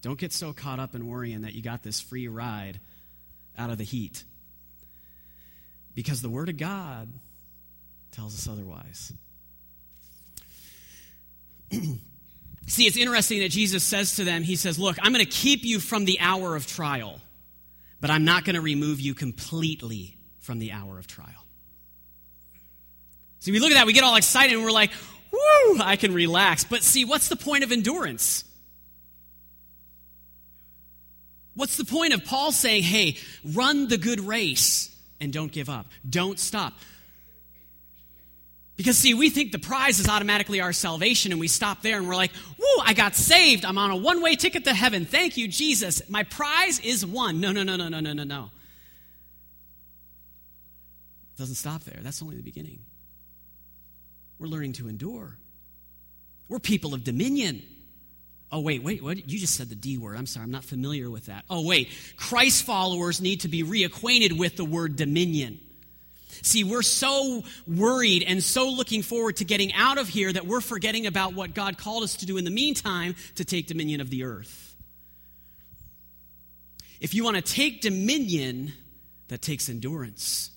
[0.01, 2.79] Don't get so caught up in worrying that you got this free ride
[3.55, 4.23] out of the heat.
[5.95, 7.09] Because the Word of God
[8.11, 9.13] tells us otherwise.
[12.67, 15.65] See, it's interesting that Jesus says to them, He says, Look, I'm going to keep
[15.65, 17.19] you from the hour of trial.
[17.99, 21.45] but I'm not going to remove you completely from the hour of trial.
[23.39, 24.91] See, we look at that, we get all excited, and we're like,
[25.31, 26.63] whoo, I can relax.
[26.63, 28.43] But see, what's the point of endurance?
[31.55, 34.90] What's the point of Paul saying, hey, run the good race
[35.21, 35.85] and don't give up?
[36.09, 36.73] Don't stop.
[38.75, 42.07] Because, see, we think the prize is automatically our salvation, and we stop there and
[42.07, 43.63] we're like, whoo, I got saved.
[43.63, 45.05] I'm on a one way ticket to heaven.
[45.05, 46.01] Thank you, Jesus.
[46.09, 47.39] My prize is won.
[47.39, 48.49] No, no, no, no, no, no, no, no.
[51.35, 51.99] It doesn't stop there.
[52.01, 52.79] That's only the beginning.
[54.39, 55.37] We're learning to endure.
[56.49, 57.61] We're people of dominion.
[58.51, 59.29] Oh, wait, wait, what?
[59.29, 60.17] You just said the D word.
[60.17, 61.45] I'm sorry, I'm not familiar with that.
[61.49, 61.89] Oh, wait.
[62.17, 65.59] Christ followers need to be reacquainted with the word dominion.
[66.41, 70.61] See, we're so worried and so looking forward to getting out of here that we're
[70.61, 74.09] forgetting about what God called us to do in the meantime to take dominion of
[74.09, 74.75] the earth.
[76.99, 78.73] If you want to take dominion,
[79.27, 80.51] that takes endurance.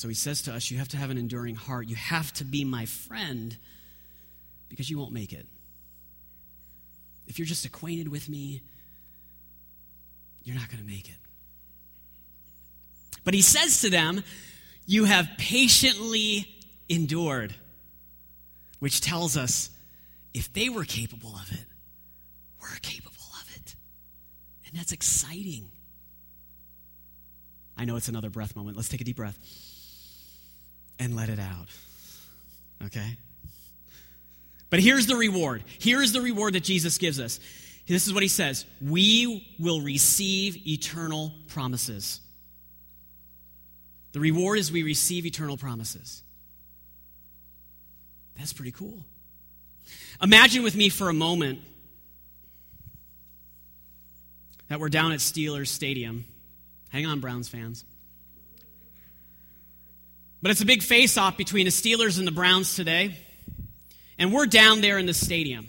[0.00, 1.86] So he says to us, You have to have an enduring heart.
[1.86, 3.54] You have to be my friend
[4.70, 5.44] because you won't make it.
[7.26, 8.62] If you're just acquainted with me,
[10.42, 11.16] you're not going to make it.
[13.24, 14.24] But he says to them,
[14.86, 16.48] You have patiently
[16.88, 17.54] endured,
[18.78, 19.68] which tells us
[20.32, 21.66] if they were capable of it,
[22.58, 23.74] we're capable of it.
[24.66, 25.68] And that's exciting.
[27.76, 28.78] I know it's another breath moment.
[28.78, 29.38] Let's take a deep breath
[31.00, 31.66] and let it out.
[32.86, 33.16] Okay?
[34.68, 35.64] But here's the reward.
[35.78, 37.40] Here is the reward that Jesus gives us.
[37.88, 42.20] This is what he says We will receive eternal promises.
[44.12, 46.22] The reward is we receive eternal promises.
[48.36, 49.04] That's pretty cool.
[50.22, 51.60] Imagine with me for a moment
[54.68, 56.24] that we're down at Steelers Stadium.
[56.90, 57.84] Hang on, Browns fans.
[60.42, 63.16] But it's a big face off between the Steelers and the Browns today.
[64.18, 65.68] And we're down there in the stadium.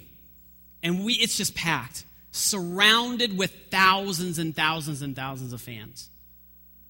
[0.83, 6.09] And we, it's just packed, surrounded with thousands and thousands and thousands of fans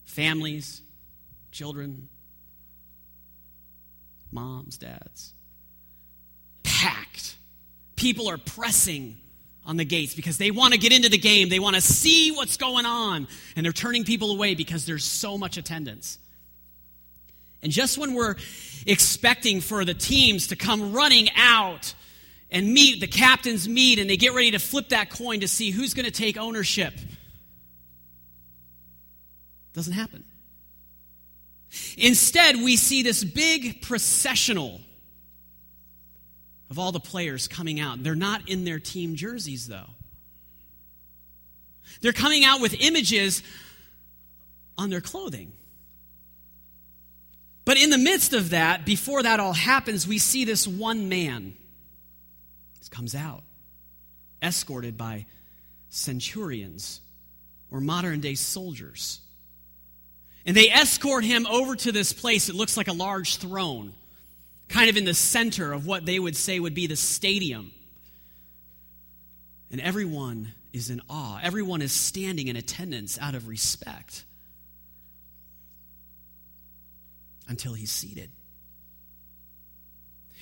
[0.05, 0.81] families,
[1.51, 2.09] children,
[4.31, 5.33] moms, dads.
[6.63, 7.35] Packed.
[7.95, 9.17] People are pressing
[9.65, 11.49] on the gates because they want to get into the game.
[11.49, 13.27] They want to see what's going on.
[13.55, 16.17] And they're turning people away because there's so much attendance.
[17.63, 18.35] And just when we're
[18.85, 21.93] expecting for the teams to come running out
[22.49, 25.71] and meet, the captains meet, and they get ready to flip that coin to see
[25.71, 26.93] who's going to take ownership,
[29.73, 30.23] doesn't happen.
[31.97, 34.81] Instead, we see this big processional
[36.69, 38.03] of all the players coming out.
[38.03, 39.89] They're not in their team jerseys, though.
[42.01, 43.43] They're coming out with images
[44.77, 45.51] on their clothing.
[47.63, 51.55] But in the midst of that, before that all happens, we see this one man
[52.81, 53.43] He comes out,
[54.41, 55.25] escorted by
[55.89, 57.01] centurions
[57.69, 59.19] or modern day soldiers.
[60.45, 62.49] And they escort him over to this place.
[62.49, 63.93] It looks like a large throne,
[64.67, 67.71] kind of in the center of what they would say would be the stadium.
[69.69, 71.39] And everyone is in awe.
[71.41, 74.23] Everyone is standing in attendance out of respect.
[77.51, 78.31] Until he's seated.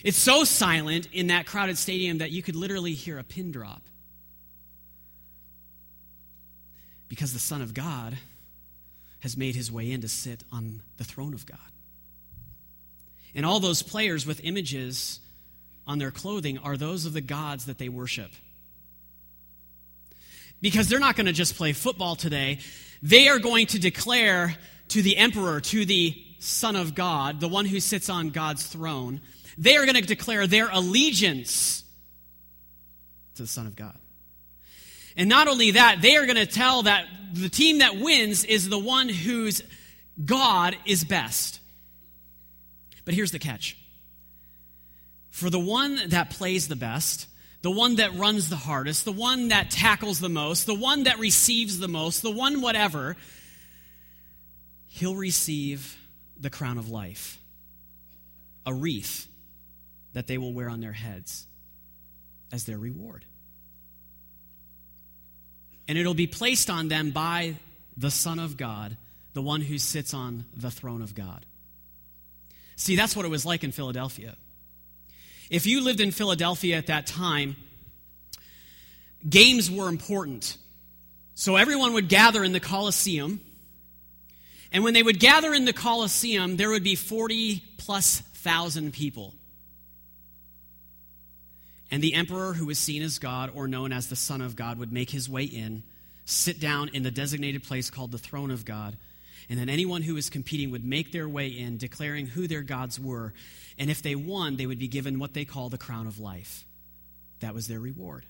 [0.03, 3.81] It's so silent in that crowded stadium that you could literally hear a pin drop.
[7.09, 8.15] Because the Son of God
[9.21, 11.57] has made his way in to sit on the throne of God.
[13.33, 15.19] And all those players with images
[15.87, 18.31] on their clothing are those of the gods that they worship.
[20.61, 22.59] Because they're not going to just play football today,
[23.01, 24.55] they are going to declare
[24.89, 29.21] to the emperor, to the Son of God, the one who sits on God's throne,
[29.57, 31.83] they are going to declare their allegiance
[33.35, 33.95] to the Son of God.
[35.17, 38.69] And not only that, they are going to tell that the team that wins is
[38.69, 39.61] the one whose
[40.23, 41.59] God is best.
[43.05, 43.75] But here's the catch
[45.29, 47.27] for the one that plays the best,
[47.61, 51.19] the one that runs the hardest, the one that tackles the most, the one that
[51.19, 53.15] receives the most, the one whatever,
[54.87, 55.97] he'll receive
[56.39, 57.37] the crown of life,
[58.65, 59.27] a wreath
[60.13, 61.45] that they will wear on their heads
[62.51, 63.25] as their reward.
[65.87, 67.55] And it'll be placed on them by
[67.97, 68.95] the Son of God,
[69.33, 71.45] the one who sits on the throne of God.
[72.75, 74.35] See, that's what it was like in Philadelphia.
[75.49, 77.55] If you lived in Philadelphia at that time,
[79.27, 80.55] games were important.
[81.33, 83.41] So everyone would gather in the Colosseum.
[84.71, 89.33] And when they would gather in the Colosseum, there would be 40 plus thousand people.
[91.91, 94.77] And the emperor, who was seen as God or known as the Son of God,
[94.77, 95.83] would make his way in,
[96.25, 98.95] sit down in the designated place called the throne of God.
[99.49, 102.99] And then anyone who was competing would make their way in, declaring who their gods
[102.99, 103.33] were.
[103.79, 106.65] And if they won, they would be given what they call the crown of life.
[107.39, 108.25] That was their reward.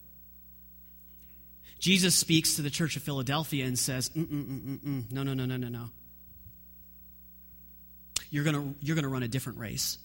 [1.79, 5.11] Jesus speaks to the church of Philadelphia and says, Mm-mm-mm-mm-mm.
[5.11, 5.89] No, no, no, no, no, no.
[8.29, 9.97] You're going you're going to run a different race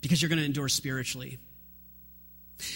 [0.00, 1.38] because you're going to endure spiritually.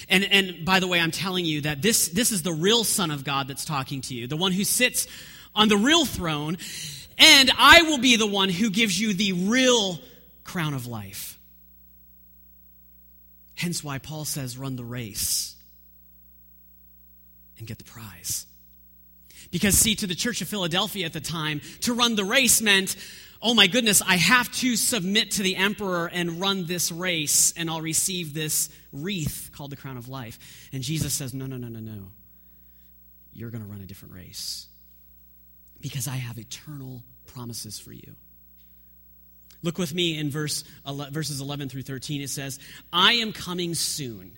[0.08, 3.10] And, and by the way, I'm telling you that this, this is the real Son
[3.10, 5.06] of God that's talking to you, the one who sits
[5.54, 6.56] on the real throne,
[7.18, 10.00] and I will be the one who gives you the real
[10.44, 11.38] crown of life.
[13.54, 15.54] Hence why Paul says, run the race
[17.58, 18.46] and get the prize.
[19.50, 22.96] Because, see, to the church of Philadelphia at the time, to run the race meant
[23.42, 27.70] oh my goodness, I have to submit to the emperor and run this race, and
[27.70, 30.38] I'll receive this wreath called the crown of life.
[30.72, 32.10] And Jesus says, no, no, no, no, no.
[33.32, 34.66] You're going to run a different race
[35.80, 38.16] because I have eternal promises for you.
[39.62, 42.20] Look with me in verse, verses 11 through 13.
[42.20, 42.58] It says,
[42.92, 44.32] I am coming soon.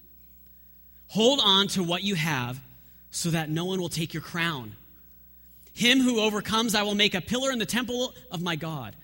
[1.08, 2.60] Hold on to what you have
[3.10, 4.76] so that no one will take your crown.
[5.72, 8.96] Him who overcomes, I will make a pillar in the temple of my God.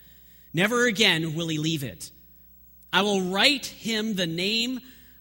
[0.53, 2.11] Never again will he leave it.
[2.93, 4.81] I will write him the name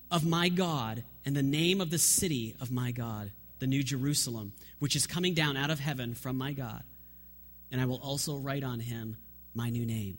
[0.09, 4.53] of my God and the name of the city of my God, the New Jerusalem,
[4.79, 6.83] which is coming down out of heaven from my God.
[7.71, 9.17] And I will also write on him
[9.53, 10.17] my new name.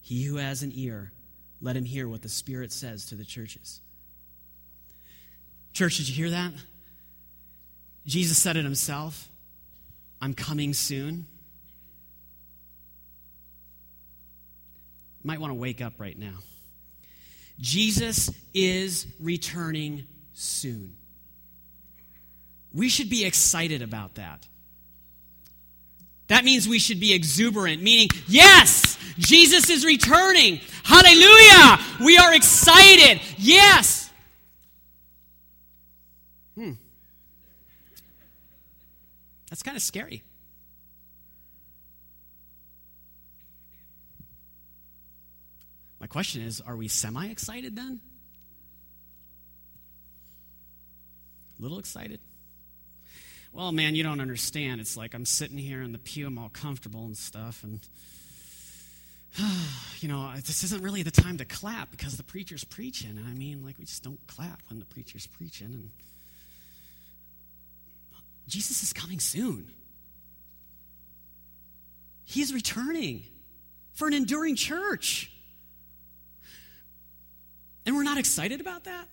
[0.00, 1.12] He who has an ear,
[1.60, 3.80] let him hear what the Spirit says to the churches.
[5.72, 6.52] Church, did you hear that?
[8.06, 9.28] Jesus said it himself.
[10.20, 11.26] I'm coming soon.
[15.22, 16.38] You Might want to wake up right now.
[17.60, 20.94] Jesus is returning soon.
[22.72, 24.46] We should be excited about that.
[26.28, 30.60] That means we should be exuberant, meaning, yes, Jesus is returning.
[30.82, 31.78] Hallelujah!
[32.04, 33.20] We are excited.
[33.38, 34.10] Yes.
[36.56, 36.72] Hmm.
[39.50, 40.22] That's kind of scary.
[46.00, 48.00] My question is are we semi excited then?
[51.58, 52.20] A little excited?
[53.52, 54.82] Well, man, you don't understand.
[54.82, 57.80] It's like I'm sitting here in the pew, I'm all comfortable and stuff, and,
[60.00, 63.18] you know, this isn't really the time to clap because the preacher's preaching.
[63.26, 65.68] I mean, like, we just don't clap when the preacher's preaching.
[65.68, 65.90] And
[68.46, 69.72] Jesus is coming soon.
[72.24, 73.24] He's returning
[73.92, 75.30] for an enduring church.
[77.84, 79.08] And we're not excited about that?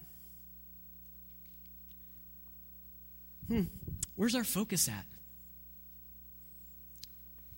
[3.47, 3.63] Hmm.
[4.15, 5.05] Where's our focus at?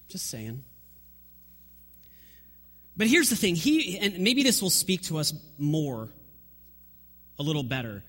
[0.10, 0.64] Just saying.
[2.98, 6.10] But here's the thing, he and maybe this will speak to us more
[7.38, 8.04] a little better.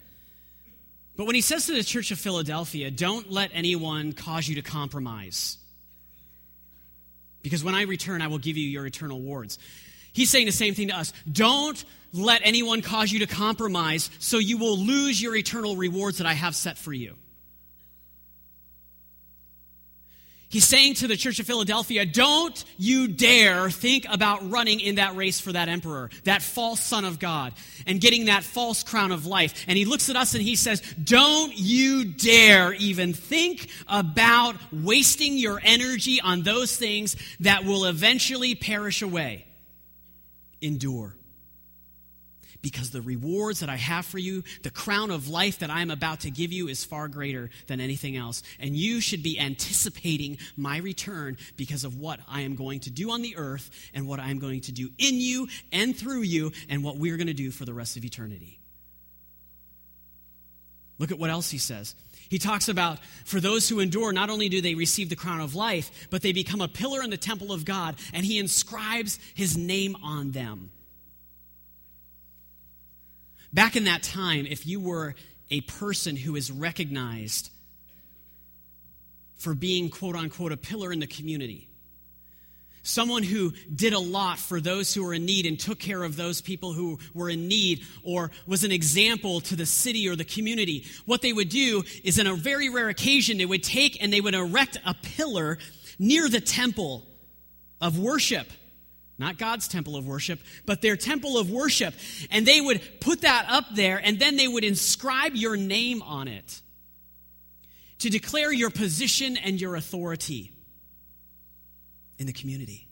[1.17, 4.63] But when he says to the church of Philadelphia, don't let anyone cause you to
[4.63, 5.59] compromise.
[7.43, 9.59] Because when I return, I will give you your eternal rewards.
[10.13, 11.13] He's saying the same thing to us.
[11.31, 16.27] Don't let anyone cause you to compromise so you will lose your eternal rewards that
[16.27, 17.15] I have set for you.
[20.49, 25.17] He's saying to the church of Philadelphia, don't you dare think about running in that
[25.17, 27.53] race for that emperor, that false son of God,
[27.87, 29.65] and getting that false crown of life.
[29.67, 35.37] And he looks at us and he says, don't you dare even think about wasting
[35.37, 39.47] your energy on those things that will eventually perish away.
[40.63, 41.17] Endure
[42.63, 45.91] because the rewards that I have for you, the crown of life that I am
[45.91, 48.43] about to give you, is far greater than anything else.
[48.59, 53.11] And you should be anticipating my return because of what I am going to do
[53.11, 56.53] on the earth and what I am going to do in you and through you
[56.69, 58.61] and what we're going to do for the rest of eternity.
[60.99, 61.95] Look at what else he says.
[62.29, 65.55] He talks about for those who endure, not only do they receive the crown of
[65.55, 69.57] life, but they become a pillar in the temple of God, and he inscribes his
[69.57, 70.71] name on them.
[73.57, 75.15] Back in that time, if you were
[75.51, 77.49] a person who is recognized
[79.39, 81.67] for being, quote unquote, a pillar in the community,
[82.83, 86.17] someone who did a lot for those who were in need and took care of
[86.17, 90.25] those people who were in need or was an example to the city or the
[90.25, 90.85] community.
[91.07, 94.21] What they would do is, in a very rare occasion, they would take and they
[94.21, 95.57] would erect a pillar
[95.99, 97.07] near the temple
[97.81, 98.49] of worship.
[99.19, 101.95] Not God's temple of worship, but their temple of worship.
[102.31, 106.29] And they would put that up there and then they would inscribe your name on
[106.29, 106.61] it
[108.01, 110.53] to declare your position and your authority
[112.19, 112.87] in the community.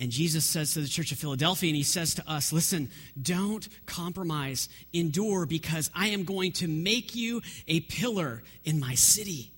[0.00, 2.90] And Jesus says to the church of Philadelphia, and he says to us, listen,
[3.20, 9.52] don't compromise, endure, because I am going to make you a pillar in my city.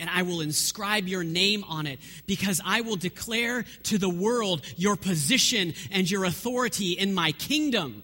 [0.00, 4.62] And I will inscribe your name on it because I will declare to the world
[4.76, 8.02] your position and your authority in my kingdom.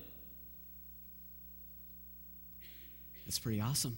[3.26, 3.97] That's pretty awesome.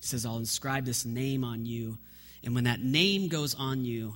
[0.00, 1.98] He says, I'll inscribe this name on you.
[2.42, 4.14] And when that name goes on you,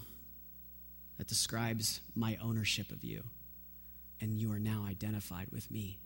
[1.18, 3.22] that describes my ownership of you.
[4.20, 5.98] And you are now identified with me.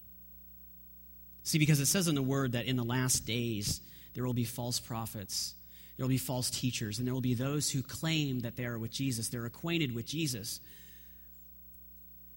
[1.47, 3.81] See, because it says in the word that in the last days
[4.15, 5.55] there will be false prophets,
[5.97, 8.77] there will be false teachers, and there will be those who claim that they are
[8.77, 10.59] with Jesus, they're acquainted with Jesus.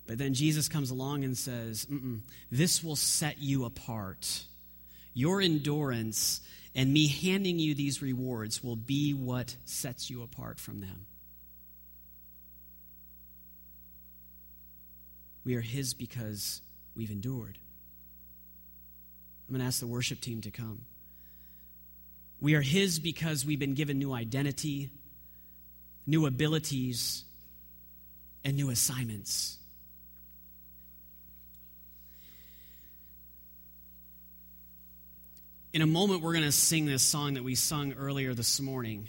[0.06, 1.88] But then Jesus comes along and says,
[2.52, 4.44] This will set you apart.
[5.16, 6.42] Your endurance
[6.76, 11.08] and me handing you these rewards will be what sets you apart from them.
[15.44, 16.62] We are His because
[16.96, 17.58] we've endured.
[19.50, 20.86] I'm going to ask the worship team to come.
[22.40, 24.92] We are His because we've been given new identity,
[26.06, 27.24] new abilities,
[28.46, 29.60] and new assignments.
[35.74, 39.08] in a moment, we're going to sing this song that we sung earlier this morning.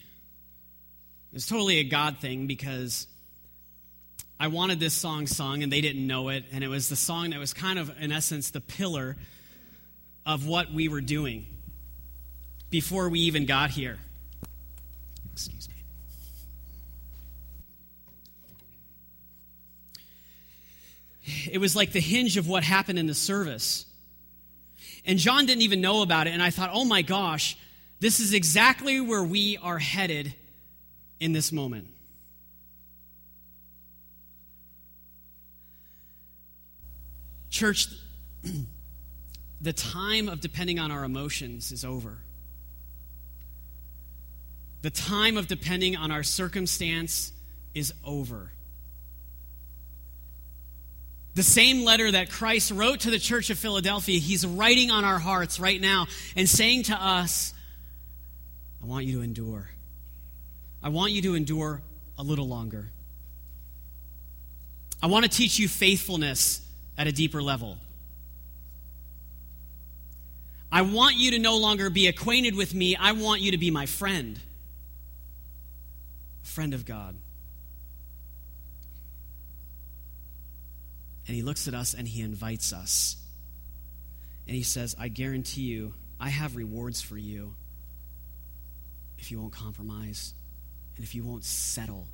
[1.33, 3.07] It's totally a God thing because
[4.39, 6.45] I wanted this song sung and they didn't know it.
[6.53, 9.17] And it was the song that was kind of, in essence, the pillar
[10.27, 11.47] of what we were doing
[12.71, 13.99] before we even got here.
[15.33, 15.75] Excuse me.
[21.51, 23.87] It was like the hinge of what happened in the service.
[25.05, 26.31] And John didn't even know about it.
[26.31, 27.57] And I thought, oh my gosh,
[28.01, 30.35] this is exactly where we are headed
[31.19, 31.87] in this moment.
[37.51, 37.89] Church,
[39.61, 42.19] the time of depending on our emotions is over.
[44.83, 47.33] The time of depending on our circumstance
[47.75, 48.51] is over.
[51.35, 55.19] The same letter that Christ wrote to the church of Philadelphia, he's writing on our
[55.19, 57.55] hearts right now and saying to us,
[58.83, 59.71] I want you to endure.
[60.83, 61.83] I want you to endure
[62.19, 62.91] a little longer.
[65.03, 66.63] I want to teach you faithfulness
[66.99, 67.79] at a deeper level.
[70.73, 72.95] I want you to no longer be acquainted with me.
[72.97, 74.39] I want you to be my friend,
[76.45, 77.17] a friend of God.
[81.27, 83.17] And he looks at us and he invites us.
[84.47, 87.55] And he says, I guarantee you, I have rewards for you
[89.19, 90.35] if you won't compromise
[90.97, 92.07] and if you won't settle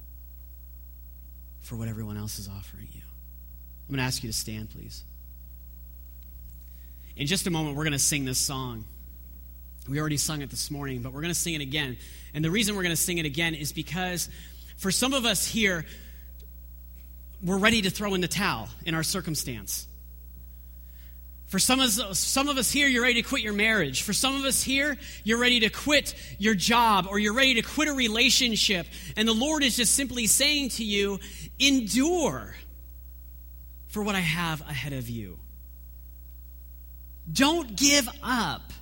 [1.62, 3.02] for what everyone else is offering you.
[3.88, 5.02] I'm going to ask you to stand, please.
[7.16, 8.84] In just a moment, we're going to sing this song.
[9.88, 11.96] We already sung it this morning, but we're going to sing it again.
[12.34, 14.28] And the reason we're going to sing it again is because
[14.76, 15.86] for some of us here,
[17.42, 19.86] we're ready to throw in the towel in our circumstance.
[21.46, 24.02] For some of, us, some of us here, you're ready to quit your marriage.
[24.02, 27.62] For some of us here, you're ready to quit your job or you're ready to
[27.62, 28.86] quit a relationship.
[29.16, 31.20] And the Lord is just simply saying to you,
[31.58, 32.56] endure
[33.88, 35.38] for what I have ahead of you.
[37.32, 38.72] Don't give up.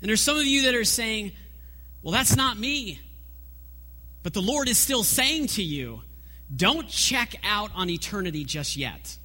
[0.00, 1.32] And there's some of you that are saying,
[2.02, 3.00] well, that's not me.
[4.22, 6.02] But the Lord is still saying to you,
[6.54, 9.16] don't check out on eternity just yet.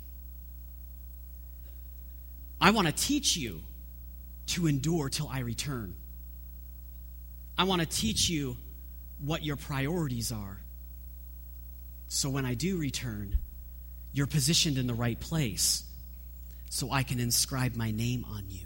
[2.59, 3.61] I want to teach you
[4.47, 5.93] to endure till I return.
[7.57, 8.57] I want to teach you
[9.19, 10.59] what your priorities are.
[12.07, 13.37] So when I do return,
[14.13, 15.83] you're positioned in the right place
[16.69, 18.65] so I can inscribe my name on you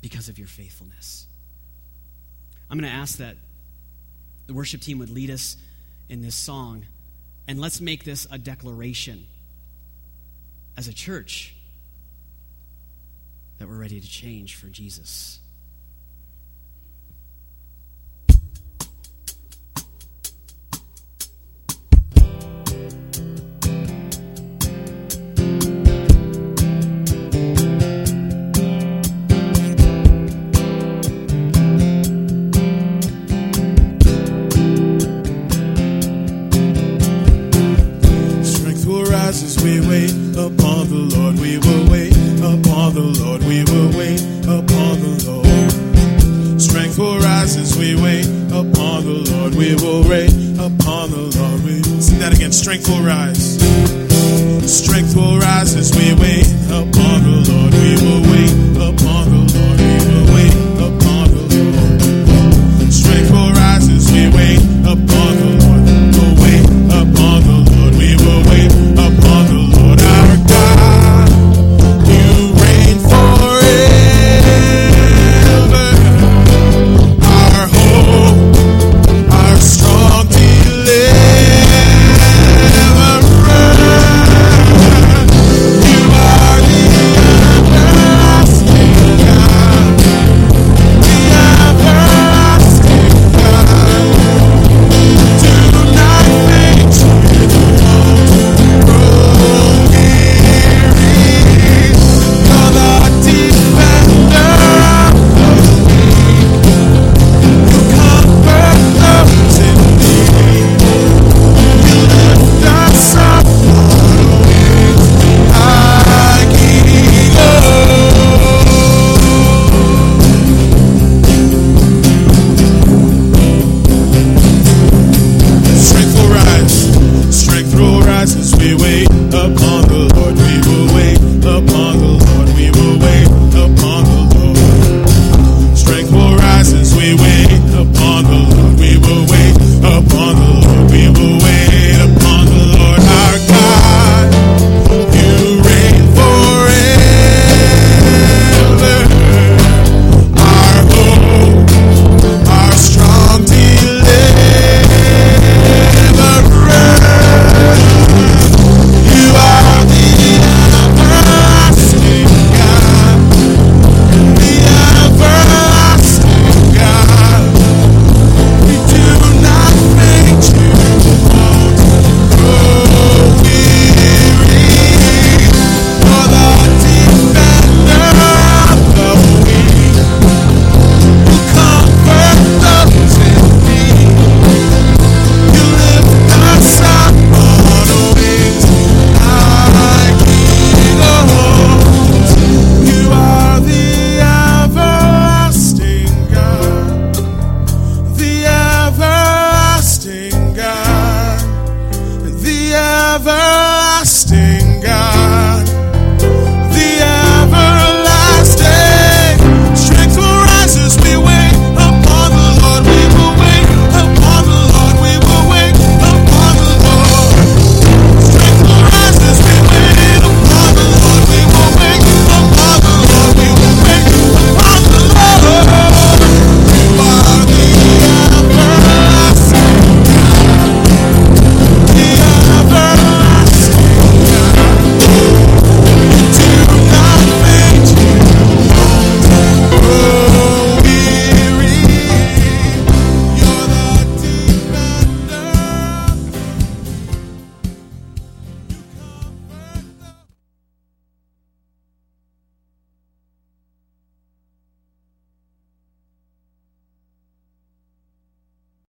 [0.00, 1.26] because of your faithfulness.
[2.70, 3.36] I'm going to ask that
[4.46, 5.56] the worship team would lead us
[6.08, 6.86] in this song.
[7.46, 9.26] And let's make this a declaration
[10.76, 11.54] as a church
[13.58, 15.38] that we're ready to change for Jesus.
[39.64, 41.40] we wait upon the Lord.
[41.40, 42.12] We will wait
[42.44, 43.40] upon the Lord.
[43.42, 46.60] We will wait upon the Lord.
[46.60, 49.54] Strength will rise as we wait upon the Lord.
[49.54, 51.64] We will wait upon the Lord.
[51.64, 52.52] We sing that again.
[52.52, 53.56] Strength will rise.
[54.68, 57.72] Strength will rise as we wait upon the Lord.
[57.72, 58.63] We will wait